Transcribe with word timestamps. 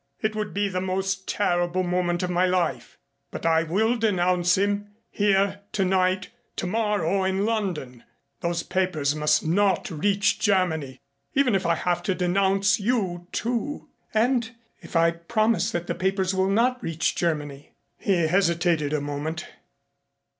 "It 0.19 0.35
would 0.35 0.51
be 0.51 0.67
the 0.67 0.81
most 0.81 1.27
terrible 1.27 1.83
moment 1.83 2.23
of 2.23 2.31
my 2.31 2.47
life 2.47 2.97
but 3.29 3.45
I 3.45 3.61
will 3.61 3.95
denounce 3.97 4.57
him 4.57 4.87
here 5.11 5.59
tonight 5.71 6.31
tomorrow 6.55 7.23
in 7.23 7.45
London. 7.45 8.03
Those 8.39 8.63
papers 8.63 9.13
must 9.15 9.45
not 9.45 9.91
reach 9.91 10.39
Germany 10.39 10.99
even 11.35 11.53
if 11.53 11.67
I 11.67 11.75
have 11.75 12.01
to 12.01 12.15
denounce 12.15 12.79
you, 12.79 13.27
too." 13.31 13.89
"And 14.11 14.55
if 14.79 14.95
I 14.95 15.11
promise 15.11 15.69
that 15.69 15.85
the 15.85 15.93
papers 15.93 16.33
will 16.33 16.49
not 16.49 16.81
reach 16.81 17.13
Germany?" 17.15 17.73
He 17.99 18.25
hesitated 18.25 18.93
a 18.93 19.01
moment. 19.01 19.45